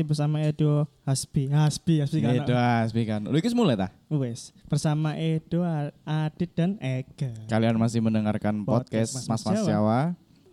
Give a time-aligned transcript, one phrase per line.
[0.00, 1.52] masih bersama Edo Hasbi.
[1.52, 2.32] Hasbi, Hasbi kan.
[2.40, 3.20] Itu asbi kan.
[3.28, 3.92] Lu mulai ta?
[4.08, 5.60] Wes, bersama Edo,
[6.08, 7.36] Adit dan Ega.
[7.52, 10.00] Kalian masih mendengarkan Podcast podcast Mas Mas Mas Jawa.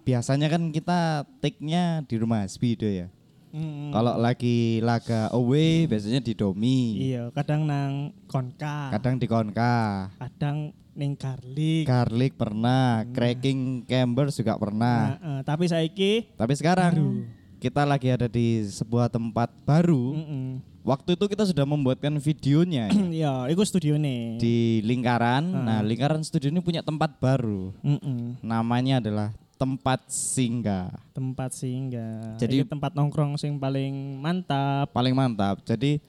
[0.03, 3.07] Biasanya kan kita take-nya di rumah Asbi itu ya.
[3.55, 3.95] Mm.
[3.95, 7.07] Kalau lagi laga away biasanya di Domi.
[7.07, 10.11] Iya, kadang nang Konka, Kadang di Konka.
[10.19, 11.87] kadang ning Garlic.
[11.87, 15.15] Garlic pernah, cracking Cambers juga pernah.
[15.15, 17.23] Nah, eh, tapi saiki Tapi sekarang
[17.57, 20.13] kita lagi ada di sebuah tempat baru.
[20.13, 20.45] mm-mm.
[20.87, 24.39] Waktu itu kita sudah membuatkan videonya ya, Iya, iku studio nih.
[24.39, 24.57] di
[24.87, 25.43] lingkaran.
[25.43, 25.65] Hmm.
[25.67, 27.75] Nah, lingkaran studio ini punya tempat baru.
[27.83, 28.39] Mm-mm.
[28.39, 30.87] Namanya adalah tempat singgah.
[31.11, 32.39] Tempat singgah.
[32.39, 34.87] Jadi- Iki tempat nongkrong sing paling mantap.
[34.95, 35.59] Paling mantap.
[35.67, 35.99] Jadi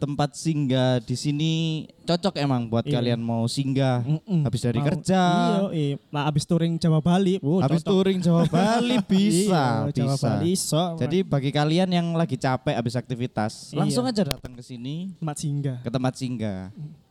[0.00, 1.52] tempat singgah di sini
[2.00, 2.96] cocok emang buat Iya.
[2.96, 4.40] kalian mau singgah Mm-mm.
[4.42, 5.20] habis dari Mau- kerja.
[5.20, 5.94] Iya, iya.
[6.08, 7.36] Lah habis touring Jawa Bali.
[7.38, 7.92] Oh, habis cocok.
[7.92, 10.24] touring Jawa Bali bisa, Iya, Jawa bisa.
[10.26, 10.84] Bali iso.
[10.96, 13.78] Jadi bagi kalian yang lagi capek habis aktivitas, Iya.
[13.78, 15.78] langsung aja datang ke sini tempat singgah.
[15.78, 16.62] ke tempat singgah.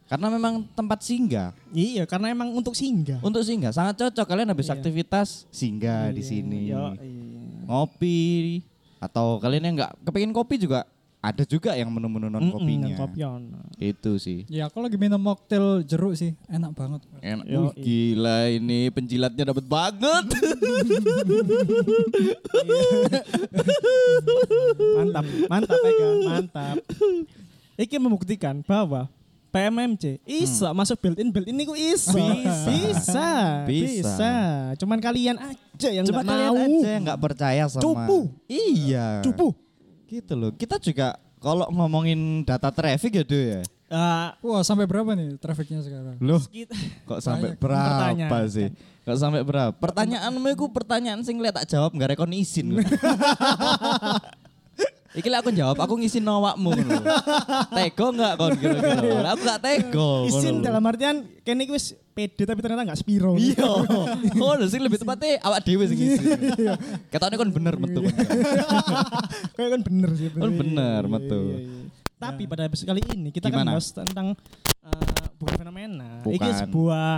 [0.03, 1.53] Karena memang tempat singgah.
[1.69, 3.21] Iya, karena emang untuk singgah.
[3.21, 4.73] Untuk singgah sangat cocok kalian habis Iya.
[4.75, 6.61] aktivitas singgah di Iya, sini.
[6.67, 7.61] Yo, iya.
[7.63, 8.19] Ngopi
[8.97, 10.83] atau kalian yang nggak kepingin kopi juga
[11.19, 12.87] ada juga yang menu-menu non kopinya.
[12.87, 13.41] yang kopion.
[13.75, 14.47] Itu sih.
[14.47, 17.03] Ya aku lagi minum mocktail jeruk sih, enak banget.
[17.19, 17.43] Enak.
[17.43, 20.25] Yo, Wih, gila ini penjilatnya dapat banget.
[24.95, 26.75] Mantap, mantap Ega, mantap.
[27.75, 29.07] Iki membuktikan bahwa
[29.49, 31.73] PMMC iso masuk built-in built-in niku.
[31.73, 31.81] Hmm.
[31.81, 32.15] Bisa.
[32.15, 32.69] Bisa.
[32.69, 33.27] Bisa.
[33.65, 34.33] Bisa.
[34.77, 36.59] Cuman kalian aja yang Cuma kalian mau.
[36.59, 37.81] aja yang nggak percaya sama.
[37.81, 38.19] Cupu.
[38.45, 39.25] Iya.
[39.25, 39.55] Cupu.
[40.09, 40.49] Gitu loh.
[40.57, 43.61] Kita juga kalau ngomongin data traffic ya Do ya.
[43.89, 46.17] Ah, Wah sampai berapa nih trafficnya sekarang?
[46.21, 46.37] Loh,
[47.09, 47.61] kok sampai Banyak.
[47.61, 48.45] berapa Pertanyaan.
[48.45, 48.67] sih?
[49.01, 49.73] Kok sampai berapa?
[49.73, 52.77] Pertanyaanmu itu pertanyaan sing lihat tak jawab nggak rekon izin.
[55.09, 57.01] Iki lek aku jawab, aku ngisi nawakmu ngono.
[57.73, 59.01] Tego enggak kon kira-kira?
[59.19, 60.09] Lah, Aku gak tego.
[60.29, 60.61] lho.
[60.61, 63.33] dalam artian kene iki wis pede tapi ternyata nggak spiro.
[63.33, 63.65] Iya.
[64.37, 66.25] Ngono sing lebih tepatnya awak dhewe sing ngisi.
[67.09, 68.05] Ketone kon bener metu.
[68.05, 68.13] kon.
[69.57, 70.29] Kayak kan bener sih.
[70.29, 71.43] Kan bener, Iya, betul.
[71.43, 71.79] iya, iya.
[72.19, 74.37] Tapi pada episode kali ini kita akan bahas tentang
[74.83, 76.21] eh, bukan fenomena.
[76.21, 76.53] Ini Bukan.
[76.53, 77.11] sebuah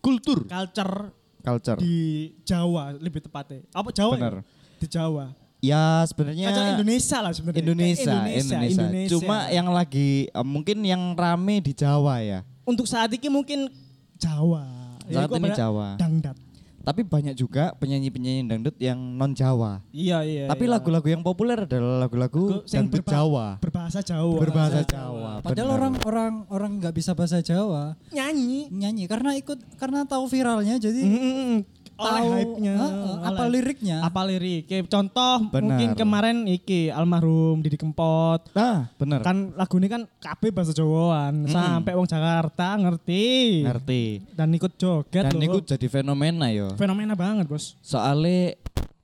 [0.00, 0.44] Kultur.
[0.44, 1.78] culture Culture.
[1.78, 1.96] di
[2.42, 3.64] Jawa lebih tepatnya.
[3.70, 4.14] Apa Jawa?
[4.16, 4.34] Bener.
[4.36, 4.42] ya?
[4.76, 5.26] Di Jawa.
[5.60, 7.60] Ya sebenarnya Indonesia lah sebenarnya.
[7.62, 12.40] Indonesia, Eh, Indonesia, Cuma yang lagi eh, mungkin yang rame di Jawa ya.
[12.64, 13.68] untuk saat ini mungkin
[14.16, 14.64] Jawa.
[15.04, 15.50] Ya, Saat iku ini?
[15.52, 15.88] Jawa.
[15.96, 16.36] Dangdat.
[16.80, 19.84] Tapi banyak juga penyanyi-penyanyi dangdut yang non Jawa.
[19.90, 20.44] Iya iya.
[20.48, 20.72] Tapi iya.
[20.72, 23.46] lagu-lagu yang populer adalah lagu-lagu Lagu yang dangdut berba- Jawa.
[23.60, 24.36] berbahasa Jawa.
[24.38, 25.30] Berbahasa Jawa.
[25.40, 25.76] Padahal benar.
[25.76, 28.72] orang orang orang nggak bisa bahasa Jawa nyanyi.
[28.72, 31.58] nyanyi karena ikut karena tahu viralnya jadi Mm, mm, mm.
[32.02, 32.74] Oleh hype-nya.
[32.74, 33.96] Heeh, apa oleh- liriknya.
[34.00, 34.62] Apa lirik?
[34.64, 35.60] Kayak contoh Benar.
[35.60, 38.40] mungkin kemarin iki almarhum Didi Kempot.
[38.50, 39.20] Nah, bener.
[39.20, 41.44] Kan lagu ini kan KB bahasa Jawaan.
[41.46, 43.26] Sampai wong Jakarta ngerti.
[43.62, 44.02] Ngerti.
[44.32, 45.44] Dan ikut joget Dan loh.
[45.46, 46.72] itu jadi fenomena yo.
[46.74, 47.76] fenomena banget, Bos.
[47.80, 48.56] Soalnya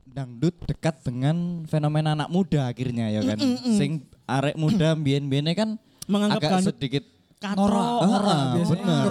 [0.06, 3.36] dangdut dekat dengan fenomena anak muda akhirnya ya kan.
[3.76, 5.76] Sing arek muda mbien-mbiene kan
[6.06, 7.04] Menganggap agak sedikit
[7.36, 7.68] Katro.
[7.68, 9.04] Norak, Ah, norak bener.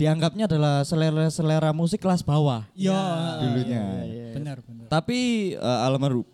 [0.00, 2.96] Dianggapnya adalah selera-selera musik kelas bawah Yo.
[3.36, 3.84] dulunya.
[4.32, 4.88] Benar benar.
[4.88, 5.18] Tapi
[5.54, 6.24] eh, almarhum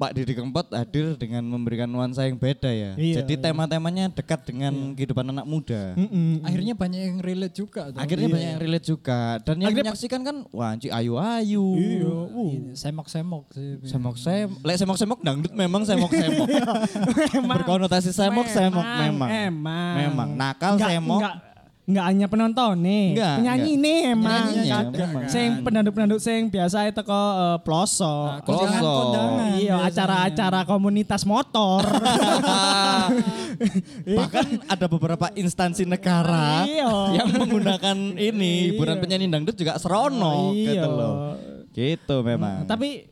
[0.00, 2.96] Pak Didi Kempot hadir dengan memberikan nuansa yang beda ya.
[2.96, 3.42] Iya, Jadi iya.
[3.44, 5.92] tema-temanya dekat dengan kehidupan anak muda.
[5.92, 6.40] Mm-mm.
[6.40, 7.92] Akhirnya banyak yang relate juga.
[7.92, 8.00] tuh.
[8.00, 11.64] Akhirnya banyak yang relate juga dan yang Akhirnya- menyaksikan kan wah anci ayu-ayu.
[11.76, 12.16] Iya.
[12.32, 13.76] Ini Semok-semok sih.
[13.84, 16.48] Semok semok, lek semok semok dangdut memang semok semok.
[17.36, 17.56] Memang.
[17.60, 19.28] Berkonotasi semok semok memang.
[19.28, 19.94] Emang.
[20.00, 20.28] Memang.
[20.32, 21.20] Nakal semok.
[21.20, 21.34] Nggak,
[21.90, 23.04] nggak hanya penonton nih.
[23.12, 23.82] Nggak, Penyanyi nggak.
[23.82, 24.44] nih emang.
[25.26, 28.46] Sing pendandut-pendandut sing biasa itu kok eh, pelosok.
[28.46, 31.82] Nah, Iya, acara-acara komunitas motor.
[34.10, 37.20] Bahkan ada beberapa instansi negara Iya.
[37.20, 39.02] yang menggunakan ini hiburan Iya.
[39.02, 40.64] penyanyi dangdut juga serono Iya.
[40.70, 41.14] gitu loh.
[41.70, 42.64] Gitu memang.
[42.64, 43.04] Tapi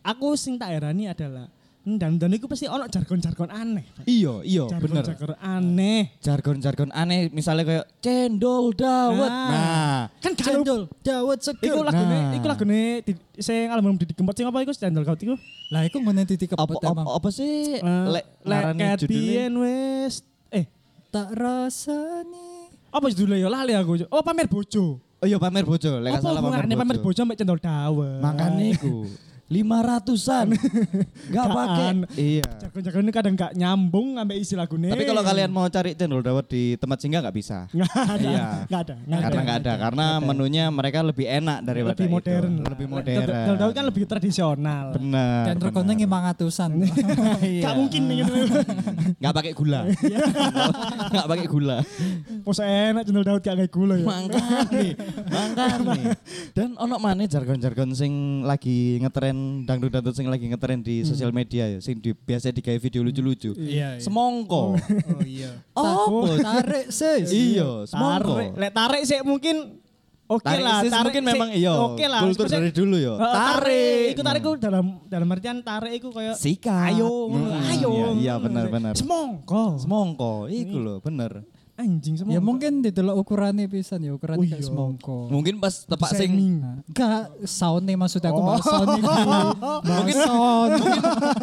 [0.00, 1.46] aku sing tak herani adalah
[1.88, 3.86] dan dan itu pasti ono jargon-jargon aneh.
[4.04, 5.06] iya, iya, bener.
[5.06, 6.00] Jargon-jargon aneh.
[6.18, 9.30] Jargon-jargon aneh misalnya kayak cendol dawet.
[9.30, 9.46] Nah.
[9.46, 11.70] Nah, Kan Cendol, dawet seger.
[11.70, 12.34] Iku lagune, Nah.
[12.34, 15.38] iku lagune di- sing almarhum Didi Kempot sing apa iku channel kau iku?
[15.68, 17.06] Lah iku ngene titik apa, kepet apa, emang.
[17.08, 20.66] apa sih Eh, lek Lek biyen wis eh
[21.08, 22.66] Tak rasani.
[22.88, 24.02] apa judulnya ya lali aku.
[24.08, 24.98] Oh pamer bojo.
[25.16, 27.06] Oh iya pamer bojo, lek gak Apa salah hubungannya pamer pamer bojo.
[27.14, 28.18] bojo mbek cendol dawet?
[28.18, 29.06] Makanya iku.
[29.46, 30.58] lima ratusan.
[31.34, 31.94] Gak pakai.
[32.18, 32.42] Iya.
[32.66, 34.90] Jagoan-jagoan ini kadang gak nyambung sampai isi lagunya.
[34.90, 37.58] Tapi kalau kalian mau cari cendol dawet di tempat singgah nggak bisa.
[37.76, 38.44] nggak ada, Iya.
[38.66, 42.14] nggak ada, nggak Karena nggak ada, karena menunya mereka lebih enak daripada lebih itu.
[42.18, 43.26] modern, lebih modern.
[43.26, 44.84] Dal Daud kan lebih tradisional.
[44.98, 45.42] Benar.
[45.46, 45.94] Dan benar.
[46.06, 46.70] lima ratusan.
[47.66, 48.32] Gak mungkin nih gitu.
[49.22, 49.80] nggak pakai gula.
[51.10, 51.78] Nggak pakai gula.
[52.42, 54.06] Masa enak channel Daud gak kayak gula ya.
[54.06, 54.86] Mangkane,
[55.30, 56.00] mangkane.
[56.54, 61.78] Dan ono maneh jargon-jargon sing lagi ngetren dangdut-dangdut sing lagi ngetren di sosial media ya,
[61.78, 63.52] sing di, biasa digawe video lucu-lucu.
[63.52, 63.96] Iya.
[63.96, 64.02] iya.
[64.02, 64.76] Semongko.
[64.76, 65.52] Oh iya.
[65.76, 67.28] Oh, Tarik sis.
[67.28, 68.34] iya, semongko.
[68.34, 69.56] Tarik, lek tarik sih mungkin
[70.26, 71.72] oke Tarik lah, sis mungkin sih memang iya.
[71.76, 72.20] Oke lah.
[72.20, 73.14] Kultur dari dulu ya.
[73.14, 74.06] eh, tarik.
[74.12, 76.90] Iku tarik dalam dalam artian tarik iku kayak Sikat.
[76.90, 77.90] ayo, Hmm, ayo.
[77.90, 78.92] iya, iya, benar, benar.
[78.94, 79.78] Semongko.
[79.78, 81.44] Semongko, iku lho, bener.
[81.76, 82.32] Anjing semongko.
[82.32, 84.64] Ya mungkin didelok ukurannya pisan ya, ukuran Oh kayak iya.
[84.64, 85.28] semongko.
[85.28, 86.32] Mungkin pas tepak sing
[86.88, 88.56] Enggak, soundnya maksudnya aku Oh.
[88.56, 88.88] sound
[89.92, 90.70] mungkin sound.
[90.72, 91.00] mungkin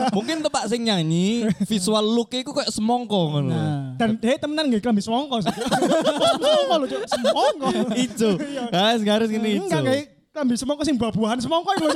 [0.10, 3.48] mungkin tepak sing nyanyi visual look iku kayak semongko ngono.
[3.48, 7.68] Nah, Dan dia temenan gak kelambi semongko semongko lho, semongko.
[7.94, 8.30] Ijo.
[8.68, 9.70] Guys, garis gini ijo.
[9.70, 10.04] Enggak kayak
[10.34, 11.88] kelambi semongko sing buah-buahan semongko iku.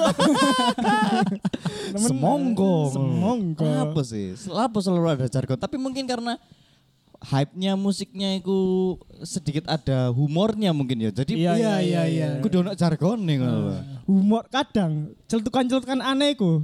[1.97, 2.73] Semongko.
[2.93, 3.65] Semongko.
[3.65, 4.37] Apa sih?
[4.47, 5.57] Apa selalu ada jargon?
[5.57, 6.37] Tapi mungkin karena
[7.27, 8.95] hype-nya musiknya itu
[9.27, 11.11] sedikit ada humornya mungkin ya.
[11.11, 12.27] Jadi Iya, iya, iya, iya.
[12.39, 13.73] Kudu ono nih ngono lho.
[14.07, 16.63] humor kadang celutukan-celutukan aneh ku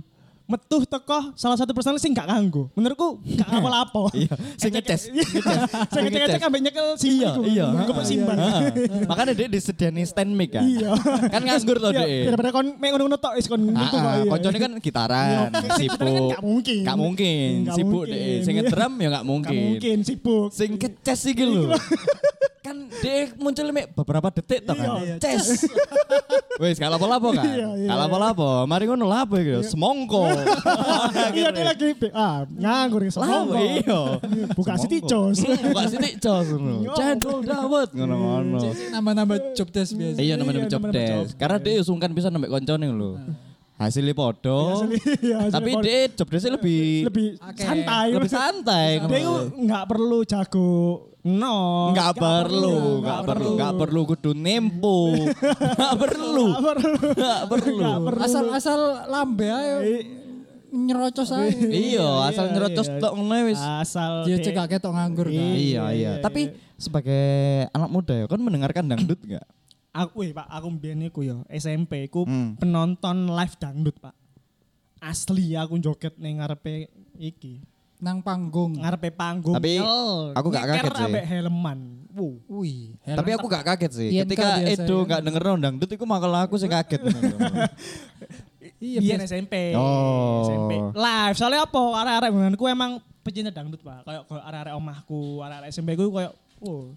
[0.54, 2.70] metuh teko salah satu personel sing gak nganggo.
[2.72, 4.14] Menurutku gak apa-apa.
[4.14, 5.10] Iya, sing ngeces.
[5.90, 7.42] Sing ngecek-ngecek ambek nyekel simbol Iya, iku.
[7.44, 7.66] iya.
[8.04, 8.36] Simbal.
[8.38, 8.62] Heeh.
[9.10, 10.62] Makanya dia disediani stand mic kan.
[10.62, 10.94] Iya.
[11.28, 12.24] Kan nganggur tuh Iya, dia.
[12.30, 14.04] Daripada kon mek ngono-ngono tok wis kon gitu kok.
[14.04, 14.30] Ah, iya.
[14.30, 15.98] koncone kan gitaran, Iya, sibuk.
[15.98, 16.82] kan gak mungkin.
[16.84, 18.14] Gak mungkin, sibuk mungkin.
[18.14, 18.38] deh.
[18.44, 19.58] Sing ngedrum ya gak Gak mungkin.
[19.74, 20.48] mungkin sibuk.
[20.52, 21.74] Sing keces iki lho.
[22.74, 24.90] Kan dia muncul mek beberapa detik toh kan.
[25.06, 25.16] Iya.
[25.22, 25.70] Ces.
[26.62, 27.46] Wis gak lapo-lapo kan.
[27.46, 27.88] Iya, iya.
[27.94, 28.50] Gak lapo-lapo.
[28.66, 29.62] Mari ngono lapo iki.
[29.62, 30.34] Semongko.
[31.34, 33.56] Iya dia lagi ah nganggur Lapo semongko.
[33.62, 34.02] iya.
[34.58, 34.74] Buka.
[34.82, 35.38] Siti Jos.
[35.70, 36.94] Buka sitik jos ngono.
[36.98, 38.58] Cendol dawet ngono-ngono.
[38.90, 40.18] nambah-nambah job desk biasa.
[40.18, 41.38] Iya namanya Iya, job desk.
[41.38, 43.22] Karena dia sungkan bisa nambah koncone lho.
[43.74, 44.86] Hasilnya podo.
[45.20, 47.60] Iya, Tapi hasilnya dia job desk lebih lebih Oke.
[47.60, 48.08] santai.
[48.14, 48.88] lebih santai.
[49.02, 50.72] Dia itu nggak perlu jago
[51.24, 51.90] no.
[51.92, 56.46] Nggak perlu, nggak perlu, nggak perlu kudu nempo, nggak perlu,
[57.16, 57.88] Nggak perlu.
[58.20, 59.78] Asal-asal lambe ayo
[60.74, 61.54] nyerocos aja.
[61.86, 62.98] Iya, asal Iya, nyerocos iya.
[63.00, 63.62] tok ngono wis.
[63.62, 65.38] Asal Dia dek- cek gak ketok nganggur kan.
[65.38, 65.84] Iya, iya.
[65.94, 67.26] iya, Tapi sebagai
[67.70, 69.46] anak muda ya, kan mendengarkan dangdut nggak?
[69.94, 72.58] Aku weh Pak, aku mbiyen iku ya SMP ku Hmm.
[72.58, 74.18] penonton live dangdut, Pak.
[75.00, 76.90] Asli aku joget ning ngarepe
[77.22, 77.62] iki.
[78.04, 78.82] Nang panggung.
[78.84, 79.56] Ngarepe panggung.
[79.56, 81.06] Tapi Nyel, aku gak kaget sih.
[81.08, 81.80] ambek helman.
[82.12, 82.36] Wuh.
[82.52, 83.00] Wih.
[83.00, 84.10] Tapi aku gak kaget sih.
[84.12, 85.06] INK Ketika Edo ya.
[85.08, 87.00] nggak denger dangdut, itu malah aku sih kaget.
[88.84, 89.24] Iya, Biyen.
[89.24, 89.72] SMP.
[89.80, 90.44] Oh.
[90.44, 90.76] SMP.
[90.92, 91.36] Live.
[91.40, 91.80] Soalnya apa?
[92.04, 94.04] Arek-arek ku emang pecinta dangdut, Pak.
[94.04, 96.92] Kayak arek-arek omahku, arek-arek SMP ku kayak wow.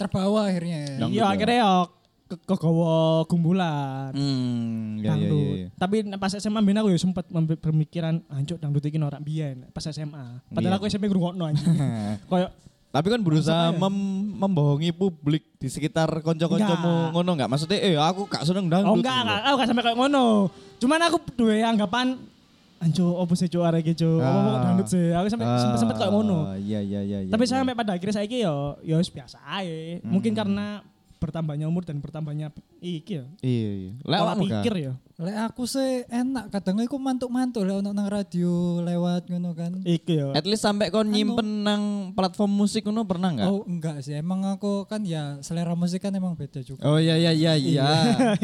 [0.00, 0.96] terbawa akhirnya.
[0.96, 1.24] Iya, ya.
[1.28, 2.94] akhirnya ya ke kegawa
[3.24, 4.10] gumbulan.
[4.10, 5.54] Hmm, ya, ya, dangdut.
[5.54, 5.68] ya, ya.
[5.72, 10.42] Tapi pas SMA ben aku ya sempat berpikiran anjuk dangdut iki ora biyen pas SMA.
[10.48, 10.78] Padahal Iya.
[10.78, 11.66] aku SMP ngrungokno anjing.
[12.30, 12.50] Kayak
[12.86, 17.46] Tapi kan berusaha mem- membohongi publik di sekitar konco-koncomu ngono enggak?
[17.46, 18.88] Maksudnya eh aku gak seneng dangdut.
[18.88, 20.24] oh enggak, enggak, aku gak sampai kayak ngono.
[20.80, 22.16] Cuman aku duwe anggapan
[22.76, 24.16] anjo opo sih cuk arek iki cuk.
[24.18, 24.62] Apa kok Ah.
[24.64, 25.06] dangdut sih?
[25.12, 26.56] Aku sampai sempet sempet kayak ngono.
[26.56, 27.30] Iya iya iya iya.
[27.30, 27.50] Tapi iya.
[27.52, 30.00] sampai pada akhirnya saiki yo yo biasa ae.
[30.02, 30.80] Mungkin karena
[31.16, 33.24] bertambahnya umur dan bertambahnya iki ya.
[33.40, 33.92] Iya iya.
[34.04, 34.92] Lek awakmu pikir ya.
[35.16, 39.72] Lek aku sih enak kadang aku mantuk-mantuk lek ono nang radio lewat ngono kan.
[39.80, 40.36] Iki ya.
[40.36, 43.48] At least sampai kon nyimpen nang platform musik ngono pernah enggak?
[43.48, 46.84] Oh enggak sih, emang aku kan ya selera musik kan emang beda juga.
[46.84, 47.88] Oh iya iya iya iya.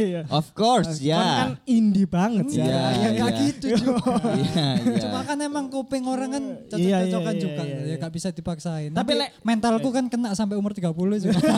[0.01, 0.25] Iya.
[0.41, 1.61] Of course Kon kan ya.
[1.69, 2.65] indie banget sih.
[2.65, 3.41] Iya, ya iya, enggak iya.
[3.53, 3.93] gitu juga.
[4.41, 4.97] Iya iya.
[5.05, 7.63] Cuma kan emang kuping orang kan Iya, cocok-cocokan iya, juga.
[7.69, 8.01] iya, Ya iya.
[8.01, 8.97] gak bisa dipaksain.
[8.97, 10.89] Tapi Tapi lek- mentalku kan kena sampai umur 30
[11.21, 11.37] juga.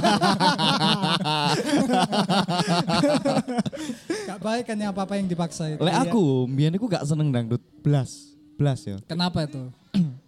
[4.27, 5.77] gak baik kan ya apa-apa yang dipaksain.
[5.77, 8.33] Lek aku, mbiyen iku gak seneng dangdut blas.
[8.57, 8.97] Blas ya.
[9.05, 9.69] Kenapa itu?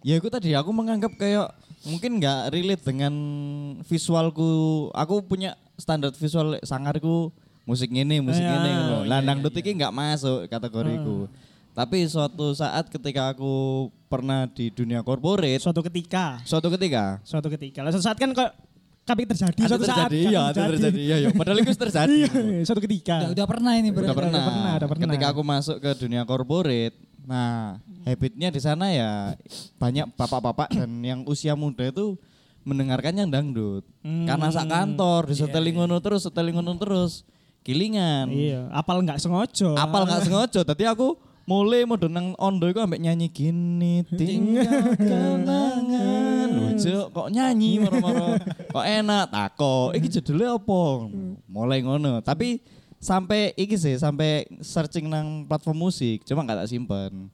[0.07, 1.51] Ya itu tadi aku menganggap kayak
[1.83, 3.15] mungkin nggak relate dengan
[3.83, 4.47] visualku.
[4.95, 7.35] Aku punya standar visual sangarku
[7.67, 8.71] musik ini, musik Iya, ini.
[8.71, 11.27] iya, Lah dangdut iki nggak masuk kategoriku.
[11.77, 17.85] Tapi suatu saat ketika aku pernah di dunia korporat, Suatu ketika, suatu ketika suatu ketika.
[17.85, 18.49] Lah suatu saat kan kok
[19.07, 20.11] kabeh terjadi ada suatu saat.
[20.11, 21.29] terjadi, kan iya, ada terjadi, iya, iya.
[21.31, 22.11] Padahal itu terjadi.
[22.27, 22.31] Iya,
[22.67, 23.17] suatu ketika.
[23.23, 24.11] Udah, udah pernah ini berarti.
[24.11, 24.43] udah pernah.
[24.43, 25.05] pernah, udah pernah.
[25.07, 29.39] Ketika aku masuk ke dunia korporat, nah habitnya di sana ya
[29.79, 32.19] banyak bapak-bapak dan yang usia muda itu
[32.67, 33.87] mendengarkan yang dangdut.
[34.03, 34.27] Hmm.
[34.27, 37.23] Karena sak kantor ngono terus, seteling ngono terus,
[37.63, 38.27] kilingan.
[38.27, 39.71] Iya, apal nggak sengaja.
[39.79, 41.15] Apal nggak sengaja, tadi aku
[41.47, 48.35] mulai mau nang ondo iku ambek nyanyi gini tinggal kenangan lucu kok nyanyi moro-moro
[48.75, 50.83] kok enak tako iki judulnya apa
[51.47, 52.59] mulai ngono tapi
[52.99, 57.31] sampai iki sih sampai searching nang platform musik cuma nggak tak simpen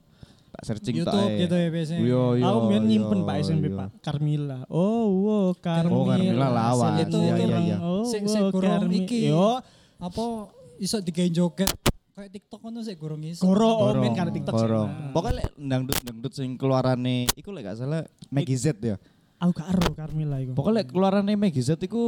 [0.53, 2.01] tak searching tak YouTube gitu ya biasanya.
[2.05, 3.73] Iya, Aku iya, nyimpen Pak SMP.
[3.73, 4.69] Pak Carmila.
[4.69, 5.97] Oh, wow, Carmila.
[5.97, 6.93] Oh, Carmila lawan.
[7.01, 7.77] Itu iya, iya.
[7.81, 8.21] Oh, wow, sik
[8.53, 9.33] gurung Carmi- iki.
[9.33, 9.65] Yo,
[9.97, 11.73] Apa iso digawe joget
[12.13, 13.43] kayak TikTok ngono sik gurung iso.
[13.43, 14.61] Goro oh, Gorong, main karena TikTok sih.
[14.63, 14.89] gorong.
[14.89, 15.13] Nah.
[15.13, 18.97] Pokoknya lek dangdut dangdut sing keluarane iku lek gak salah Maggie Z ya.
[19.39, 20.53] Aku gak ero Carmila iku.
[20.53, 22.05] Pokoknya lek keluarane Maggie Z iku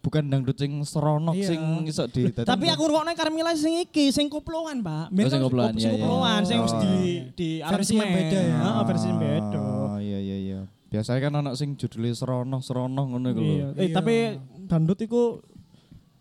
[0.00, 1.48] bukan dangdut sing seronok Iya.
[1.50, 5.10] sing iso di Tapi aku ngrungokne Carmila sing iki, sing koploan, Pak.
[5.10, 6.02] Oh, sing koploan, sing iya, iya.
[6.06, 6.78] koploan, sing Oh.
[6.78, 6.94] di
[7.34, 8.56] di Versi yang beda ya.
[8.56, 9.58] Heeh, versi yang beda.
[9.58, 10.60] Oh iya iya iya.
[10.86, 13.50] Biasanya kan anak sing judulnya seronok seronok ngono iku lho.
[13.50, 13.66] Iya.
[13.74, 13.94] Eh, Iya.
[13.98, 14.14] tapi
[14.64, 15.42] dangdut iku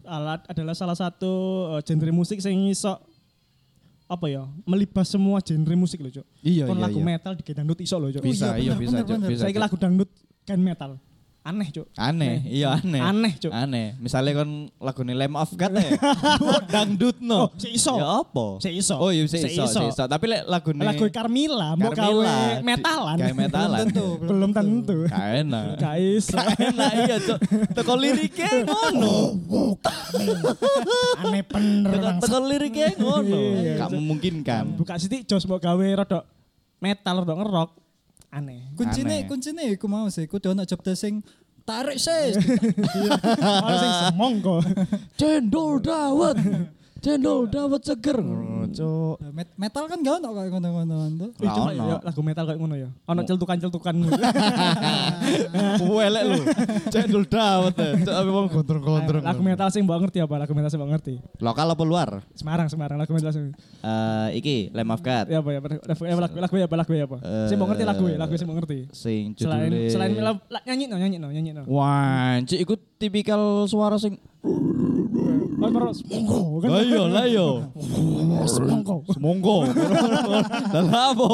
[0.05, 1.31] alat adalah salah satu
[1.77, 2.95] eh, genre musik sing iso
[4.05, 6.25] apa ya melibas semua genre musik loh cok.
[6.45, 7.05] Iya Kon iya lagu iya.
[7.05, 8.21] metal di dangdut iso loh cok.
[8.21, 9.29] Bisa iya, iya bener, bisa bener, Cuk, bener.
[9.33, 9.43] bisa.
[9.49, 10.09] Saya lagu dangdut
[10.45, 10.91] kan metal.
[11.45, 11.85] Aneh cok.
[11.93, 12.97] Aneh, iya aneh.
[12.97, 13.53] Aneh cok.
[13.53, 13.93] Aneh.
[14.01, 14.49] Misalnya kan
[14.81, 15.93] lagu Lamb of God ya.
[16.73, 17.45] dangdut no.
[17.45, 17.93] Oh, si iso.
[18.01, 18.57] Ya apa?
[18.57, 18.97] Si iso.
[18.97, 20.03] Oh iya si iso, si iso.
[20.09, 23.17] Tapi lek lagu Lagu Carmila mau gawe metalan.
[23.21, 23.77] Gawe metalan.
[23.77, 24.07] Belum tentu.
[24.25, 24.97] Belum tentu.
[25.05, 25.65] Gak enak.
[25.77, 26.33] Gak iso.
[26.33, 27.39] Gak enak iya, Cuk.
[27.77, 29.15] Teko liriknya ngono.
[31.21, 31.91] Aneh bener
[32.25, 33.37] Teko, liriknya ngono.
[33.61, 34.01] Iya, Gak Cuk.
[34.01, 34.81] memungkinkan.
[34.81, 36.25] Buka sitik jos mau gawe rodok
[36.81, 37.69] metal rodok ngerok.
[38.35, 38.75] Aneh.
[38.75, 39.27] Kuncine Aneh.
[39.31, 41.23] kuncine iku mau sih kudu ana job sing
[41.63, 42.35] tarik sih.
[43.63, 44.59] Malah sing semongko.
[45.19, 46.35] Cendol dawet.
[47.05, 48.17] Cendol dawet seger.
[48.17, 49.21] Ngono, Cuk.
[49.29, 51.29] Met- metal kan gak ono kayak ngono-ngono tuh.
[51.37, 52.89] Eh, cuma ya, lagu metal kayak ngono ya.
[53.05, 53.25] Ono Oh.
[53.29, 53.93] celtukan-celtukan.
[55.85, 56.37] Welek lu.
[56.89, 57.73] Cendol dawet.
[57.77, 57.93] ya.
[58.01, 59.21] Cuk, Tapi wong gondrong-gondrong.
[59.21, 60.35] lagu metal sing mbok ngerti apa?
[60.41, 61.13] Lagu metal sing mbok ngerti.
[61.37, 62.09] Lokal apa luar?
[62.33, 63.53] Semarang, Semarang lagu metal sing.
[63.81, 65.25] Eh iki Lamb of God.
[65.29, 65.59] Ya apa ya?
[65.61, 66.01] Lagu
[66.41, 66.75] lagu ya apa?
[66.75, 67.17] Lagu ya apa?
[67.21, 68.79] Eh, Sing mbok ngerti lagu ya, lagu sing mbok ngerti.
[68.89, 71.63] Sing Selain judulnya selain la- la- nyanyi no, nyanyi no, nyanyi no.
[71.69, 74.17] Wah, cik ikut tipikal suara sing
[75.69, 76.69] Semongko kan.
[76.69, 77.47] Lah iya, lah iya.
[78.45, 78.95] Semongko.
[79.11, 79.55] Semongko.
[80.75, 81.29] Lah apa?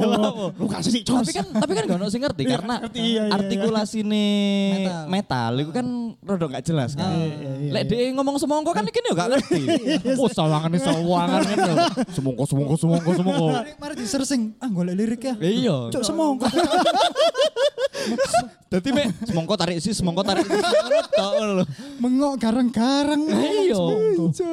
[0.00, 0.44] Lah apa?
[0.58, 3.34] Lu kasih sih, Tapi kan tapi kan gak ono sing ngerti karena ngerti, iya, iya,
[3.34, 4.26] artikulasinya
[4.74, 5.04] Metal.
[5.06, 5.86] metal itu kan
[6.24, 7.10] rada gak jelas kan.
[7.10, 7.70] Iya, iya, iya.
[7.74, 9.62] Lek dia ngomong semongko kan iki yo gak ngerti.
[10.20, 11.76] Oh, sawangan sawangan kan.
[12.12, 13.46] Semongko semongko semongko semongko.
[13.52, 15.34] Mari mari di searching ah golek lirik ya.
[15.38, 15.76] Iya.
[15.92, 16.46] Cuk semongko.
[18.70, 20.62] Dadi mek semongko tarik sis, semongko tarik sis.
[21.10, 21.64] Tok lho.
[21.98, 23.22] Mengok garang-garang.
[23.26, 23.82] Iya.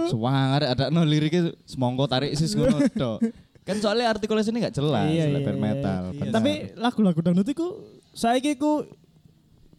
[0.10, 3.22] Sewangar ada no liriknya semongko tarik sis ngono tok.
[3.68, 5.54] Kan soalnya artikulasi ini gak jelas Iya, iya, iya.
[5.60, 6.04] metal.
[6.16, 6.32] Iya.
[6.32, 7.84] Tapi lagu-lagu dangdut iku
[8.16, 8.88] saiki iku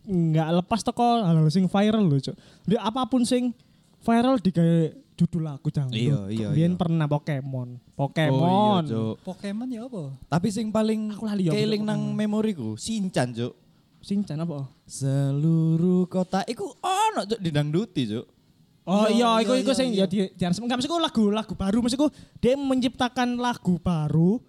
[0.09, 2.37] nggak lepas teko hal sing viral lho, Cuk.
[2.69, 3.57] Di apa pun sing
[4.05, 5.99] viral digawe judul lagu dangdut.
[5.99, 6.79] Iya, iya, Biyen iya.
[6.79, 7.83] pernah Pokemon.
[7.99, 8.83] Oh Pokemon.
[8.87, 9.15] iya, Cuk.
[9.27, 10.15] Pokemon ya apa?
[10.31, 13.53] Tapi sing paling Aku lali ya, keling nang memoriku, Sinchan, Cuk.
[13.99, 14.71] Sinchan apa?
[14.87, 18.27] Seluruh kota iku ono Cuk didangduti, Cuk.
[18.89, 20.07] Oh iya, Iya, iku iya, iku iya, sing iya.
[20.07, 22.09] ya di di enggak maksudku lagu-lagu baru maksudku
[22.41, 24.41] dia menciptakan lagu baru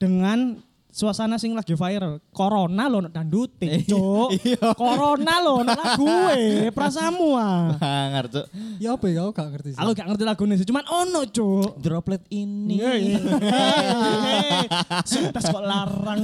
[0.00, 0.56] dengan
[0.92, 2.20] suasana sing lagi viral.
[2.30, 4.36] Corona lo nak dandutin, Cuk.
[4.44, 4.76] Iya.
[4.76, 6.06] Corona lo nak lagu
[6.36, 7.72] e, prasamu ah.
[7.80, 8.46] Hangar, Cuk.
[8.76, 9.80] Ya apa ya aku gak ngerti sih.
[9.80, 11.80] Aku gak ngerti lagunya sih, cuman ono, Cuk.
[11.80, 12.76] Droplet ini.
[12.76, 13.18] Iya, iya.
[15.10, 16.20] Sudah kok larang.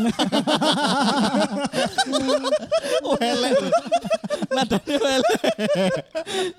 [3.09, 3.53] Welek.
[3.57, 3.71] lho.
[4.53, 5.41] Nadane welek.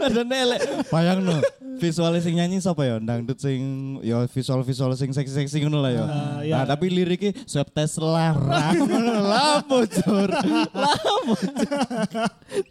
[0.01, 0.62] Nadane elek.
[0.89, 1.38] Bayang no.
[1.80, 2.98] Visualnya sing nyanyi siapa ya?
[3.00, 3.60] Dangdut sing
[4.04, 6.04] ya visual-visual sing seksi-seksi ngono lah ya.
[6.04, 6.39] Ah.
[6.44, 8.75] Nah, tapi liriknya swab tes larang.
[9.32, 10.29] Lapo, Cur.
[10.74, 11.34] Lapo,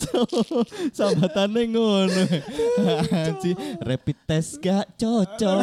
[0.01, 0.65] Cur.
[0.91, 2.23] Sambatane ngono.
[3.13, 5.61] Anji, rapid test gak cocok.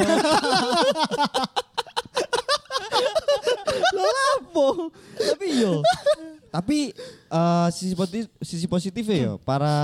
[3.91, 4.67] Lapo.
[5.15, 5.81] Tapi yo.
[6.49, 6.95] Tapi
[7.27, 9.75] eh, sisi positif sisi positifnya ya para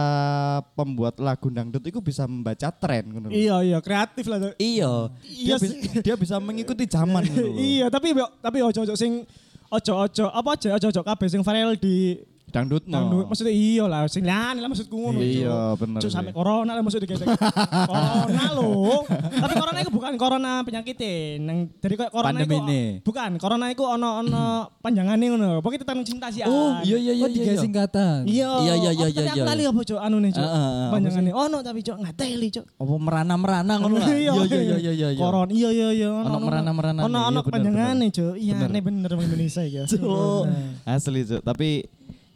[0.72, 3.36] pembuat lagu dangdut itu bisa membaca tren ngono lho.
[3.36, 4.40] iya, iya, kreatif lah.
[4.40, 4.56] Cuk.
[4.56, 7.60] Iya, dia, Iya bisa, dia bisa mengikuti zaman ngono lho.
[7.60, 9.28] iya, tapi tapi ojo-ojo sing
[9.72, 12.20] ojo-ojo apa aja ojo-ojo kabeh sing viral di
[12.52, 12.94] Dangdut no.
[12.94, 15.26] dangdut maksudnya iya lah sing lah maksudku ngono Cuk.
[15.26, 17.24] Iya, bener Cuk sampai corona lah maksudnya kayak
[17.92, 22.82] corona loh tapi corona itu bukan corona penyakitnya nang dari kayak corona itu Pandemine.
[23.02, 24.44] bukan corona itu ono ono
[24.84, 27.62] panjangannya ngono pokoknya tentang cinta sih Oh, iya iya iya Oh digawe iya.
[27.62, 28.18] singkatan.
[28.26, 29.44] iya Iya, iya, iya, iya, iya.
[29.46, 32.48] lali apa cok anu nih cok Ah, ah, ah, apa panjangannya ono tapi cok ngateli
[32.52, 34.08] cok Apa merana-merana ngono lah.
[34.22, 35.08] Iya iya iya iya iya.
[35.14, 35.20] iya.
[35.22, 38.82] Corona iya iya iya Ono merana-merana ono ono iya, panjangannya cok iya Bener.
[38.84, 40.44] bener Indonesia ya Cuk.
[40.84, 41.86] Asli cuk, tapi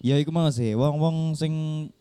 [0.06, 1.52] ya iku mau sih, wong-wong sing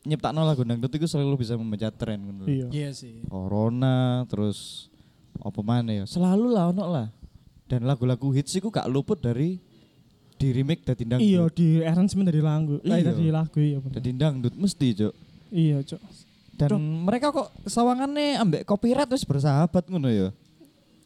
[0.03, 2.45] nyiptakno lagu dangdut iku selalu bisa membaca tren ngono.
[2.45, 2.47] lho.
[2.47, 3.25] iya Iya sih.
[3.25, 3.97] Corona
[4.27, 4.93] terus
[5.37, 6.05] apa mana ya?
[6.05, 7.07] Selalu lah ono lah.
[7.65, 9.57] Dan lagu-lagu hits iku gak luput dari
[10.35, 11.25] di remake dadi dangdut.
[11.25, 12.77] Iya di arrangement dari lagu.
[12.79, 13.03] Eh, Iya.
[13.09, 13.79] dari lagu iya.
[13.81, 13.95] bener.
[13.97, 15.15] Dadi dangdut mesti, Cuk.
[15.49, 16.03] Iya, Cok.
[16.55, 16.79] Dan Duh.
[16.79, 20.29] mereka kok sawangannya ambek copyright wis bersahabat ngono ya.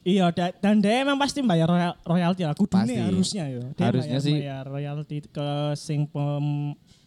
[0.02, 2.56] Iya, da- dan dia emang pasti bayar royal, royalti lah.
[2.56, 2.96] Kudune Pasti.
[2.98, 3.64] harusnya ya.
[3.70, 4.34] Dia Harusnya bayar, sih.
[4.34, 6.08] bayar royalti ke sing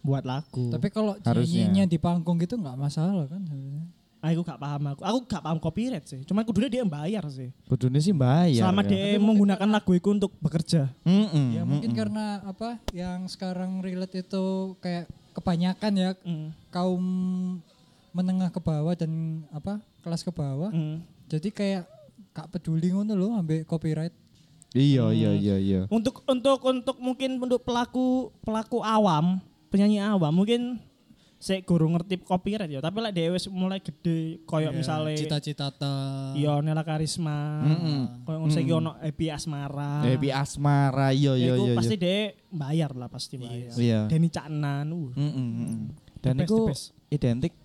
[0.02, 0.74] pembuat lagu.
[0.74, 1.70] Tapi kalau Harusnya.
[1.70, 3.86] nyanyinya di panggung gitu nggak masalah kan sebenarnya.
[4.22, 5.02] aku gak paham aku.
[5.02, 6.22] Aku gak paham copyright sih.
[6.22, 7.50] Cuman kudune dia bayar sih.
[7.66, 8.70] Kudune sih bayar.
[8.70, 8.94] Selama kan.
[8.94, 10.94] dia menggunakan lagu itu untuk bekerja.
[11.02, 11.98] Mm-mm, Ya mungkin mm-mm.
[11.98, 16.54] karena apa yang sekarang relate itu kayak kebanyakan ya Mm.
[16.70, 17.02] kaum
[18.12, 20.70] menengah ke bawah dan apa kelas ke bawah.
[20.70, 21.02] Mm.
[21.26, 21.90] Jadi kayak
[22.32, 24.14] gak peduli ngono loh ambil copyright.
[24.72, 25.82] Iya, iya, iya, iya.
[25.90, 30.84] Untuk untuk untuk mungkin untuk pelaku pelaku awam, penyanyi awam mungkin
[31.42, 35.96] saya guru ngerti copyright ya, tapi lah wis mulai gede koyo misalnya cita-cita ta.
[36.38, 38.22] Iya Nela Karisma, Mm-mm.
[38.30, 40.06] koyo ngono saiki ono Epi Asmara.
[40.06, 41.76] Happy asmara, iya, Ya, iya, iku iya.
[41.82, 42.04] pasti iya.
[42.06, 42.18] dia
[42.54, 43.74] bayar lah pasti bayar.
[43.74, 44.06] Iya.
[44.06, 45.10] Denny Caknan, uh.
[45.18, 45.82] Mm-mm, mm-mm.
[46.22, 46.70] Dan itu
[47.10, 47.58] identik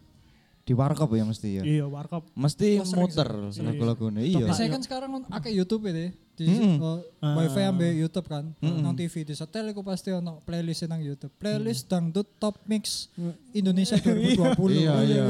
[0.65, 1.63] di warkop ya mesti ya.
[1.63, 2.33] Iya, warkop.
[2.33, 3.77] Mesti Oh, muter sering.
[3.77, 4.25] lagu-lagunya.
[4.25, 4.49] Iya.
[4.49, 7.33] Biasanya kan sekarang on- akeh YouTube itu di oh, Ah.
[7.35, 8.79] wifi ambil YouTube kan, Mm-mm.
[8.79, 11.33] nang TV di setel iku pasti ono playlist nang YouTube.
[11.35, 13.09] Playlist dangdut top mix
[13.51, 14.55] Indonesia 2020.
[14.71, 15.25] Iya, iya.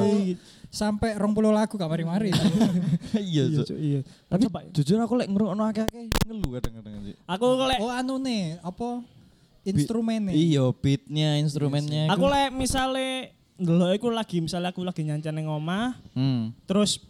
[0.67, 2.35] Sampai 20 lagu gak mari-mari.
[3.17, 4.01] Iya, Iya, iya.
[4.27, 4.71] Tapi Coba ya.
[4.75, 7.15] jujur aku lek ngrungokno akeh-akeh ngeluh kadang-kadang sih.
[7.25, 9.01] Aku lek oh anu nih, apa
[9.63, 10.33] instrumennya?
[10.33, 12.07] Iya, beatnya, instrumennya.
[12.09, 16.53] aku lek misale ndelok iku lagi misale aku lagi nyanyi ning omah, Hmm.
[16.69, 17.01] terus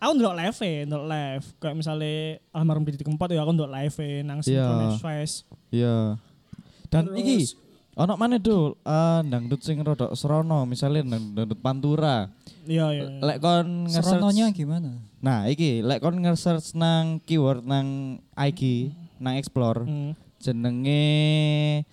[0.00, 1.44] aku ndelok live e, ndelok live.
[1.56, 2.12] Kayak misale
[2.50, 4.64] almarhum Didi Kempot ya aku ndelok live e nang Iya.
[4.64, 5.34] Synchronize Fest.
[5.70, 6.16] Iya.
[6.88, 7.36] Dan Terus- iki
[7.92, 12.26] ono mana dul eh dangdut sing rodok serono misalnya dang- dangdut pantura.
[12.64, 13.04] Iya, iya.
[13.20, 14.90] Lek kon nge-search Serononya gimana?
[15.20, 20.16] Nah, iki lek kon nge-search nang keyword nang IG, nang explore Hmm.
[20.40, 21.84] jenenge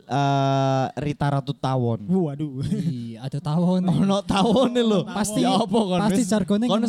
[0.00, 2.02] eh Rita Ratu Tawon.
[2.04, 2.64] Waduh.
[2.64, 3.86] Iya, ada tahun.
[4.00, 5.04] Ono tawone lho.
[5.04, 6.00] Pasti- Ya apa kon?
[6.00, 6.82] pasti jargonnya kon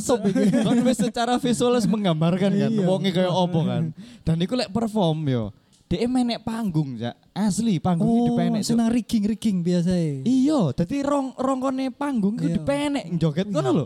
[0.64, 2.82] Kon wis secara visualis menggambarkan kan Iya.
[2.82, 3.84] wonge kaya apa kan.
[4.22, 5.46] Dan iku lek perform yo.
[5.86, 7.14] Dia menek panggung, Cak.
[7.32, 8.66] Asli panggung Oh, dipenek.
[8.66, 8.74] Cuk.
[8.74, 9.94] senang rigging-rigging biasa
[10.26, 12.58] Iya, dadi rong rongkone panggung ku Iya.
[12.58, 13.86] dipenek joget ngono lho.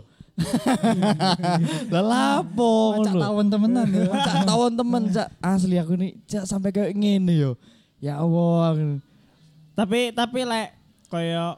[1.90, 3.20] Lah lapo Macak ngono lho.
[3.20, 4.02] tahun temenan ya.
[4.16, 7.52] Cak tawon temen cak asli aku nih cak sampai kayak ngene yo.
[8.00, 8.96] Ya Allah.
[9.80, 10.76] Tapi tapi lek
[11.08, 11.56] kaya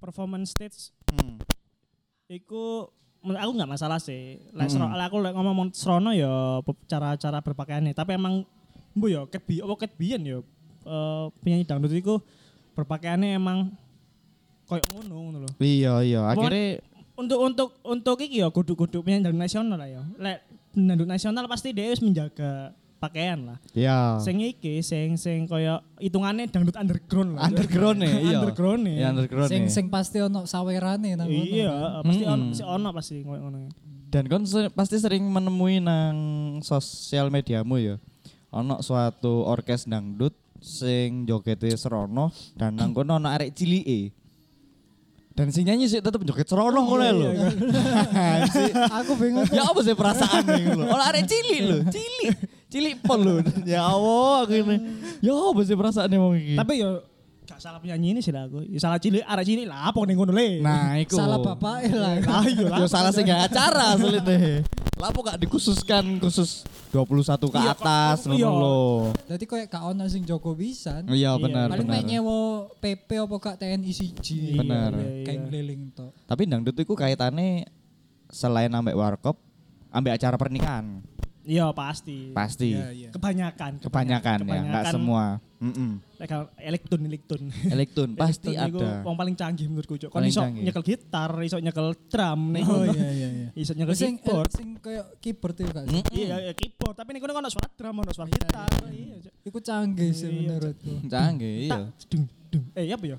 [0.00, 1.38] performance stage Hmm.
[2.26, 2.90] iku
[3.22, 4.40] aku nggak masalah sih.
[4.50, 6.58] Lek lek aku lek ngomong serono ya
[6.90, 8.42] cara-cara berpakaiannya, tapi emang
[8.96, 10.38] bu ya ket bi apa ket biyen ya
[10.84, 12.18] eh, penyanyi dangdut iku
[12.74, 13.70] berpakaiannya emang
[14.66, 15.50] koyo ngono ngono lho.
[15.60, 16.82] Iya iya akhirnya
[17.14, 20.02] Untuk untuk untuk iki ya kudu-kudu penyanyi dangdut nasional lah ya.
[20.18, 20.38] Lek
[20.74, 23.58] dangdut nasional pasti dia harus menjaga pakaian lah.
[23.76, 27.52] ya Sing iki sing sing koyo hitungannya dangdut underground lah.
[27.52, 28.38] underground nih iya.
[28.40, 28.96] underground nih.
[28.96, 29.72] Ya underground Sing nih.
[29.72, 31.44] sing pasti ono sawerane nang ngono.
[31.44, 32.02] Iya, kan.
[32.08, 33.58] pasti ono pasti ono pasti koyo ngono.
[34.08, 36.16] Dan kon se- pasti sering menemui nang
[36.62, 37.96] sosial mediamu ya.
[38.54, 44.14] Ono suatu orkes dangdut sing jogete serono dan nang kono ono arek cilike.
[45.34, 47.28] Dan si nyanyi sih tetep joget serono ngono lho.
[48.54, 49.42] Si- Aku bingung.
[49.50, 50.86] ya apa sih perasaan nih lho?
[50.86, 52.34] Orang arek cilik lho, cilik.
[52.70, 53.36] Cilik pol lho.
[53.66, 54.76] Ya Allah aku ini.
[55.18, 56.54] Ya apa sih perasaan wong iki?
[56.54, 57.02] Tapi yo
[57.44, 58.64] gak salah penyanyi ini sih lah aku.
[58.64, 60.58] Ya salah cilik, arek cilik lah apa ning ngono le.
[60.58, 61.14] nah, iku.
[61.14, 62.12] Salah bapak lah.
[62.24, 62.78] Lah iya lah.
[62.80, 64.64] Yo salah sing gak acara deh.
[64.96, 68.46] Lah apa gak dikhususkan khusus 21 ke Iya, atas iya.
[68.46, 68.82] ngono lho.
[69.28, 71.04] Jadi koyo gak ono sing Joko pisan.
[71.06, 72.00] Iya Iya, benar Paling benar.
[72.00, 72.40] mek nyewa
[72.78, 74.56] PP apa gak TNI siji.
[74.56, 74.90] Bener.
[74.94, 75.44] Iya, iya, Kayak iya.
[75.44, 76.12] ngeliling tok.
[76.24, 77.66] Tapi dangdut iku kaitannya
[78.30, 79.36] selain ambek warkop,
[79.90, 81.02] ambek acara pernikahan.
[81.44, 82.32] Iya pasti.
[82.32, 82.72] Pasti.
[82.72, 83.08] Iya, iya.
[83.12, 83.76] Kebanyakan.
[83.84, 85.24] Kebanyakan ya, nggak semua.
[85.60, 85.96] Mm-mm.
[86.20, 87.42] Lek kalau elektron elektron.
[87.68, 89.04] Elektron pasti Elektron ada.
[89.04, 90.08] Wong paling canggih menurutku cok.
[90.08, 93.48] Kon iso nyekel gitar, iso nyekel drum ning Oh iya iya iya.
[93.62, 94.50] Iso nyekel Sing keyboard.
[94.52, 95.72] sing koyo keyboard itu?
[95.72, 96.02] Mm-mm.
[96.12, 98.68] Iya, iya, keyboard, tapi ning kono ono suara drum, ono suara gitar.
[98.88, 99.32] Iya, Cok.
[99.44, 100.92] Iku canggih sih Iya, menurutku.
[101.08, 101.80] Canggih, iya.
[102.08, 102.64] Dung, dung.
[102.72, 103.18] Eh, apa ya?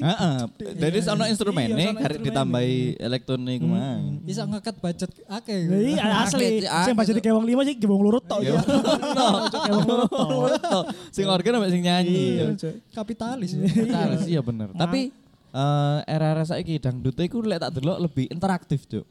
[0.00, 0.36] Heeh.
[0.76, 1.86] Jadi instrumennya Iya, sono karek instrumennya.
[2.20, 4.20] ditambahi elektronik mang.
[4.24, 5.60] Bisa ngekat budget akeh.
[5.96, 6.46] Iya, asli.
[6.84, 8.40] Sing budget kayak wong lima sih kayak wong lurut tok.
[8.44, 10.84] Ya wong tok.
[11.14, 12.24] Sing organ ambek sing nyanyi.
[12.40, 12.44] Iya.
[12.92, 13.62] Kapitalis ya.
[13.64, 14.68] Benar sih ya bener.
[14.74, 15.12] Tapi
[15.54, 19.06] eh, era-era saiki dangdut iku lek tak delok lebih interaktif, Cuk.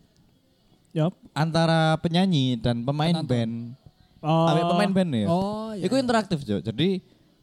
[0.94, 1.14] Yup.
[1.38, 3.78] Antara penyanyi dan pemain band.
[4.20, 4.50] Oh.
[4.76, 5.28] Pemain band ya.
[5.30, 5.86] Oh iya.
[5.86, 6.62] Iku interaktif, Cuk.
[6.66, 7.00] Jadi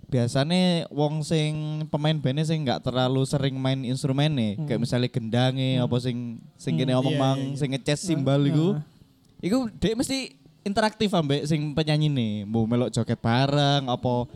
[0.07, 1.53] biasanya wong sing
[1.91, 6.95] pemain bandnya sing nggak terlalu sering main instrumennya kayak misalnya gendange apa sing sing kene
[6.95, 7.59] Hmm, omong iya, mang iya, iya.
[7.59, 9.47] sing ngeces simbal iku Heeh.
[9.51, 10.19] iku dia mesti
[10.63, 12.33] interaktif ambek sing penyanyi nih.
[12.43, 14.27] Mau melok joget bareng apa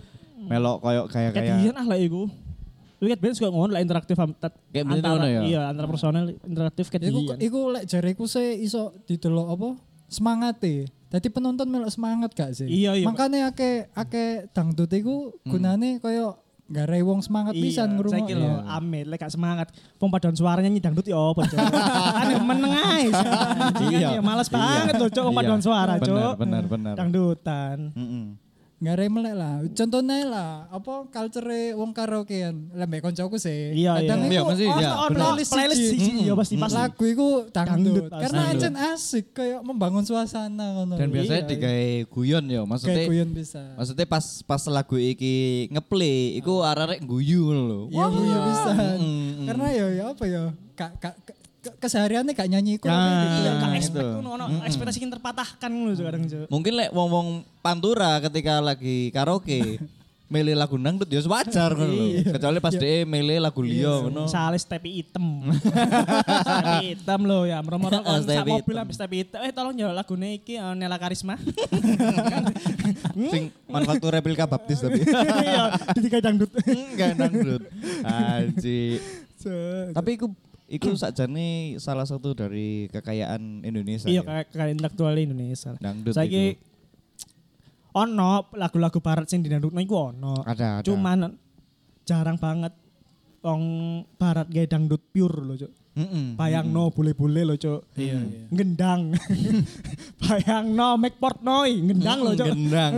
[0.40, 2.30] melok koyo kayak Kayak kayak biyen ah lah iku.
[3.00, 5.40] Wicked Band juga ngono lah interaktif Kayak antara ya?
[5.42, 9.68] iya antara personel interaktif kayak Iku iku lek jareku sih iso didelok apa?
[10.06, 10.86] Semangate.
[11.10, 12.64] Dadi penonton melok semangat gak sih?
[12.64, 13.04] Iya, iya.
[13.04, 18.30] Makanya ake ake dangdut iku gunane koyo garai wong semangat pisan Iya, saya ngrungokne.
[18.30, 19.68] kira amit, lek gak semangat.
[19.98, 21.58] Wong paduan suaranya nyanyi dangdut ya apa, Cok.
[22.14, 23.04] Kan meneng ae.
[23.90, 24.08] Iya.
[24.14, 24.54] Iya, males Iya.
[24.54, 25.34] banget wong Iya.
[25.34, 26.34] paduan suara, Bener, Cok.
[26.38, 26.94] bener, bener.
[26.94, 27.78] Dangdutan.
[27.90, 28.26] Mm-mm.
[28.80, 29.60] Garai melek lah.
[29.76, 31.44] Contohnya lah, apa culture
[31.76, 32.72] wong karaokean.
[32.72, 33.76] Lah mbek koncoku sih.
[33.76, 34.32] Iya, Kadang iya.
[34.32, 36.76] Iya, ono- iya, playlist Playlist siji, iya pasti pasti.
[36.80, 38.08] Lagu iku Dangdut.
[38.08, 40.96] Karena ancen asik kayak membangun suasana ngono.
[40.96, 43.60] Dan biasanya Iya, digawe guyon ya, maksudnya guyon bisa.
[43.76, 47.80] Maksudnya pas pas lagu iki ngeplay, iku arek guyu lho.
[47.92, 48.72] Iya, guyon bisa.
[49.44, 50.42] Karena ya ya apa ya?
[50.72, 51.14] Kak kak
[51.60, 52.88] kesehariannya gak nyanyi iku.
[52.88, 53.50] Nah, Iya, gitu.
[53.60, 53.78] gak itu.
[53.80, 56.22] expect ngono, ono ekspektasi yang terpatahkan Cok, kadang.
[56.48, 57.28] Mungkin lek wong-wong
[57.60, 59.76] pantura ketika lagi karaoke
[60.30, 62.22] milih lagu dangdut ya wajar lho.
[62.22, 64.30] Kecuali pas dia milih lagu liya ngono.
[64.30, 65.42] Misalnya stepi hitam.
[66.46, 67.58] stepi hitam loh ya.
[67.58, 69.42] Meromor kon sak mobil habis stepi hitam.
[69.42, 71.34] Eh tolong ya lagune iki eh, Nela Karisma.
[73.26, 75.02] Sing manufaktur replika baptis tapi.
[75.02, 76.50] Iya, didikai dangdut.
[76.62, 77.62] Enggak dangdut.
[78.06, 79.02] Aji.
[79.42, 79.98] Cok.
[79.98, 80.26] Tapi iku
[80.70, 84.06] iku sakjane salah satu dari kekayaan Indonesia.
[84.06, 84.46] Iya ya.
[84.46, 85.74] kayak intelektual Indonesia.
[85.82, 86.62] Dangdut Saiki itu.
[87.98, 90.46] ono lagu-lagu barat sing didangdutno iku ono.
[90.46, 90.86] Ada, ada.
[90.86, 91.34] Cuman
[92.06, 92.72] jarang banget
[93.42, 93.62] wong
[94.14, 95.72] barat gawe dangdut pure lho, Cuk.
[95.90, 96.38] Mm-mm.
[96.38, 97.82] Bayangno bule-bule lho, Cuk.
[97.98, 98.46] Iya, iya.
[98.54, 99.10] Gendang.
[100.22, 102.46] Bayangno make portnoy, gendang lho, Cuk.
[102.46, 102.92] Gendang.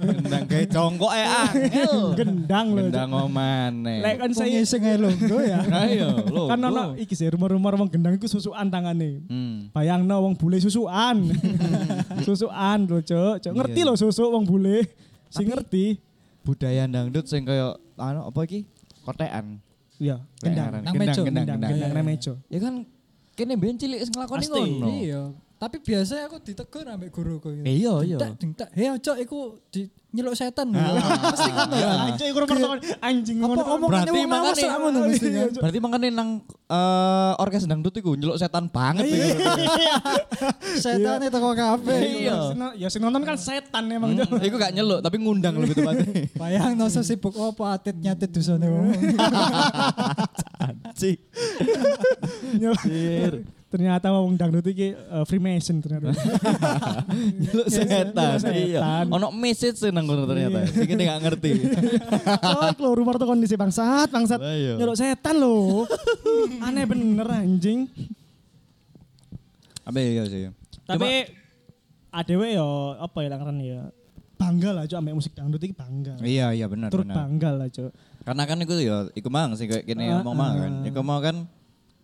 [0.00, 1.94] Gendang kayak congkok eh angel.
[2.16, 2.92] Gendang lho, Cuk.
[2.96, 3.94] Gendang omane.
[4.00, 5.60] Lek kan saya iseng ae longgo ya.
[5.84, 6.48] Ayo, lo.
[6.48, 9.20] kan ono iki sih rumor-rumor wong gendang iku susukan tangane.
[9.28, 9.68] Hmm.
[9.70, 11.28] Bayangno wong bule susukan.
[12.26, 13.44] susukan lho, Cuk.
[13.44, 13.88] Cuk, ngerti Iya.
[13.92, 14.88] lho susuk wong bule.
[15.28, 16.00] Sing ngerti.
[16.40, 18.64] Budaya dangdut sing kaya anu apa iki?
[19.04, 19.60] Kotekan.
[19.98, 20.66] Iya, Lek gendang.
[20.68, 20.80] aran.
[20.80, 21.22] Nang Gendang, mejo.
[21.22, 21.70] gendang, Gendang, gendang.
[21.74, 22.32] gendang nang mejo.
[22.46, 22.74] Ya kan
[23.34, 24.54] kene ben cilik wis nglakoni Pasti.
[24.54, 24.86] ngono.
[24.94, 25.22] Iya.
[25.58, 27.50] Tapi biasanya aku ditegur ambek guruku.
[27.50, 27.66] gitu.
[27.66, 28.18] Iya, iya.
[28.22, 28.70] Tak ding tak.
[28.78, 30.70] Hei ojo iku di nyeluk setan.
[30.70, 31.90] Pasti ngono ya.
[32.06, 33.86] Anjing iku rumor anjing Apa ngono.
[33.90, 35.42] Berarti lah ngono mestinya.
[35.50, 39.18] Berarti makanya nang eh, orkes dangdut iku nyeluk setan banget iku.
[40.84, 41.96] Setan itu kok kafe.
[42.22, 42.54] Iya.
[42.78, 44.14] Ya sing nonton kan setan emang.
[44.14, 46.06] Hmm, Iku gak nyeluk tapi ngundang lebih tepatnya.
[46.40, 48.94] Bayang no sesibuk apa atit nyatit dusane wong.
[50.62, 51.18] Anjing.
[53.68, 56.16] Ternyata wong dangdut iki eh, Freemason ternyata.
[57.44, 58.40] Nyeluk setan.
[58.48, 59.04] Iya.
[59.12, 60.64] Ono message sih nang ternyata.
[60.72, 61.50] Iki dia gak ngerti.
[62.48, 64.40] Oh, keluar rumor tuh kondisi bangsat, bangsat.
[64.40, 64.80] Iya.
[64.80, 65.84] Nyeluk setan loh.
[66.64, 67.84] Aneh bener anjing.
[69.84, 70.48] Apa ya sih?
[70.88, 71.28] Tapi
[72.08, 72.64] ADW ya
[73.04, 73.80] apa ya langgaran ya
[74.38, 76.16] bangga lah cok ambek musik dangdut iki bangga.
[76.24, 77.20] Iya, iya benar Turut benar.
[77.20, 77.90] bangga lah cok.
[78.24, 80.72] Karena kan itu ya iku mang sih kayak gini Ah, ngomong mang kan.
[80.72, 80.88] ah.
[80.88, 81.36] Iku mau kan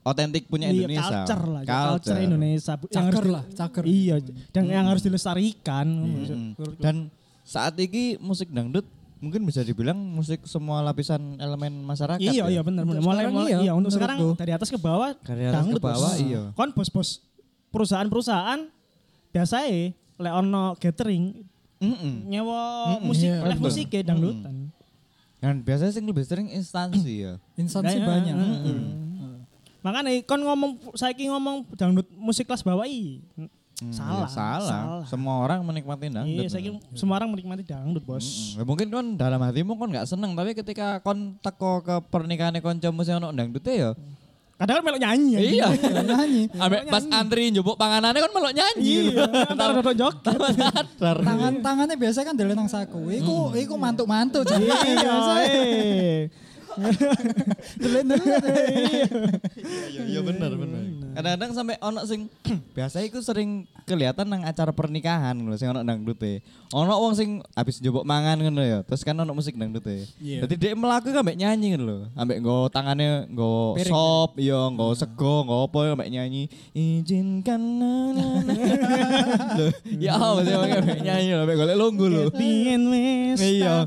[0.05, 1.25] otentik punya Iya, Indonesia.
[1.25, 1.81] culture lah, Cok.
[1.88, 2.73] culture Indonesia.
[2.77, 3.85] Caker lah, caker.
[3.88, 4.17] Iya,
[4.53, 5.87] dan yang harus dilestarikan.
[5.88, 6.49] Mm.
[6.77, 7.09] Dan
[7.40, 8.85] saat ini musik dangdut
[9.19, 12.21] mungkin bisa dibilang musik semua lapisan elemen masyarakat.
[12.21, 12.61] iya, ya.
[12.61, 13.01] iya benar benar.
[13.01, 16.12] Mulai mulai iya, iya, untuk sekarang dari atas ke bawah Dari atas dangdut, ke bawah,
[16.12, 16.21] Bos.
[16.21, 16.43] iya.
[16.53, 17.09] Kon bos-bos
[17.73, 18.61] perusahaan-perusahaan
[19.33, 19.57] biasa
[20.14, 21.43] lek ono catering
[21.81, 22.31] Mm-mm.
[22.31, 23.67] nyewa Mm-mm, musik, iya, live betul.
[23.67, 24.55] musik ya dangdutan.
[25.40, 27.33] Dan biasanya sing lebih sering instansi ya.
[27.57, 28.35] Instansi Kayak, banyak.
[28.37, 28.83] mm, mm.
[29.85, 33.20] Makanya kon ngomong saiki ngomong dangdut musik kelas bawah i
[33.75, 35.03] Hmm, salah, ya salah.
[35.03, 36.47] Semua orang menikmati dangdut.
[36.47, 38.23] Iya, saiki semua orang menikmati dangdut, Bos.
[38.23, 38.62] Mm-mm.
[38.62, 43.03] Ya mungkin kan dalam hatimu kan nggak seneng tapi ketika kon teko ke pernikahan koncomu
[43.03, 43.90] sing ono dangdut ya.
[44.55, 45.40] Kadang kan melok nyanyi ya.
[45.42, 45.66] Iya.
[45.75, 46.42] Iya, nyanyi.
[46.62, 49.11] Ambek pas antri njupuk panganannya kan melok nyanyi.
[49.11, 49.27] Iya,
[49.59, 50.14] antara dodok jok.
[50.23, 51.16] Sadar.
[51.27, 53.11] Tangan tangannya biasa kan dele nang saku.
[53.11, 54.70] Iku iku mantuk-mantuk jadi
[56.75, 58.47] biasa.
[58.47, 59.07] eh.
[59.91, 60.81] Iya iya benar benar.
[61.15, 62.27] Kadang-kadang sampai ono sing
[62.77, 66.43] biasa iku sering kelihatan nang acara pernikahan ngono sing ono dangdut e.
[66.75, 68.83] Ono wong sing habis njupuk mangan ngono ya.
[68.83, 70.03] Terus kan ono musik dangdut e.
[70.19, 70.43] Iya.
[70.45, 71.99] Dadi dia melaku kan ambek nyanyi ngono lho.
[72.15, 73.93] Ambek nggo tangane nggo Piring.
[73.93, 76.43] sop, iya nggo sego, nggo apa ya ambek nyanyi.
[76.75, 77.63] Izinkan.
[77.75, 78.43] Loh,
[80.05, 82.23] Ya apa sih ambek nyanyi lho, ambek golek lunggu lho.
[83.39, 83.87] Iya.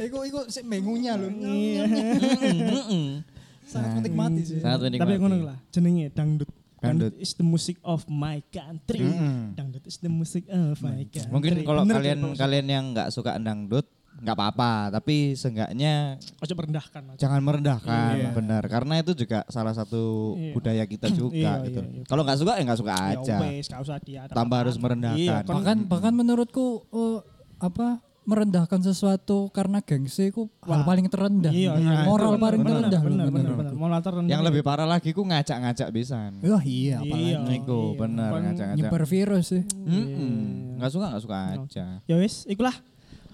[0.00, 1.28] Iku iku sik mengunya lho.
[1.28, 3.20] mm-mm.
[3.62, 4.58] Sangat menikmati sih.
[4.58, 5.04] Sangat menikmati.
[5.06, 6.50] Tapi ngono lah, jenenge dangdut.
[6.80, 7.12] Dangdut.
[7.16, 9.04] Is the music of my country.
[9.52, 11.28] Dangdut is the music of my country.
[11.28, 12.38] Mungkin kalau Bener kalian tuh, Bos.
[12.40, 17.16] kalian yang nggak suka dangdut nggak apa-apa, tapi seenggaknya Ojo merendahkan.
[17.16, 18.30] Jangan merendahkan, Iya.
[18.34, 18.62] benar.
[18.66, 20.52] Karena itu juga salah satu Iya.
[20.52, 21.80] budaya kita juga Iya, gitu.
[21.80, 22.04] iya, iya.
[22.04, 23.36] Kalau nggak suka ya nggak suka Ya aja.
[23.40, 24.22] wes, gak usah dia.
[24.28, 25.16] Tanpa harus merendahkan.
[25.16, 27.18] Iya, kon- bahkan bahkan menurutku eh,
[27.60, 30.84] apa merendahkan sesuatu karena gengsi ku Wah.
[30.84, 32.04] paling terendah Iya, iya.
[32.04, 33.58] moral Bener, paling bener, terendah Bener, bener, menurutku.
[33.58, 33.72] bener.
[33.74, 34.30] Moral terendah.
[34.30, 36.30] Yang lebih parah lagi ku ngajak-ngajak pisan.
[36.40, 37.38] Wah iya apalagi Iya.
[37.42, 37.98] Niku iya.
[37.98, 38.78] bener Kon ngajak-ngajak.
[38.78, 40.34] nyebar virus sih Mm-mm.
[40.76, 41.86] Nggak suka nggak suka aja.
[42.04, 42.76] Ya wes, ikulah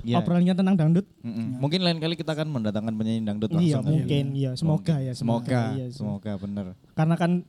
[0.01, 0.21] Iya.
[0.21, 1.07] obrolan kita tentang dangdut.
[1.21, 1.59] Mm-mm.
[1.59, 3.67] Mungkin lain kali kita akan mendatangkan penyanyi dangdut langsung.
[3.67, 4.25] Iya, mungkin.
[4.33, 5.13] Iya, semoga ya.
[5.13, 6.67] Semoga, Iya, semoga bener.
[6.93, 7.43] Karena kan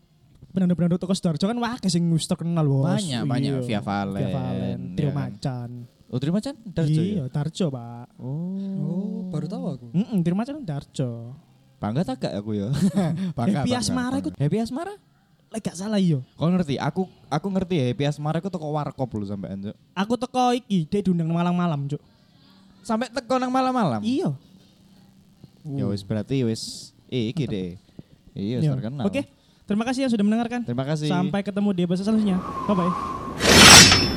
[0.49, 2.97] penandut-penandut toko Sidoarjo kan wah sing wis terkenal bos.
[2.97, 3.51] Banyak, banyak.
[3.61, 5.21] Via Valen, Via Valen, Trio ya kan.
[5.21, 5.69] Macan.
[6.07, 7.03] Oh terima Chan, Darjo ya?
[7.13, 8.07] Iya, Darjo, Pak.
[8.15, 11.35] oh baru tahu aku Heeh, Trio Macan Darjo.
[11.77, 12.71] Bangga tak gak aku ya?
[13.37, 14.21] bangga, Happy bangga, Asmara bangga.
[14.23, 14.93] iku- Happy Asmara?
[15.47, 16.19] Lek gak salah iya.
[16.33, 16.75] Kau ngerti?
[16.75, 19.75] Aku aku ngerti ya Happy Asmara aku toko warkop lu sampai anjuk.
[19.93, 21.99] Aku teko iki, dia diundang malam-malam, Cuk.
[22.81, 23.99] Sampai teko nang malam-malam.
[23.99, 24.31] Iya.
[25.67, 27.75] Ya wis berarti wis eh, iki deh.
[28.31, 28.71] Iya, Iya.
[28.73, 29.03] terkenal.
[29.03, 29.27] Oke,
[29.63, 30.63] terima kasih yang sudah mendengarkan.
[30.63, 31.11] Terima kasih.
[31.11, 32.39] Sampai ketemu di episode selanjutnya.
[32.63, 34.15] Bye bye.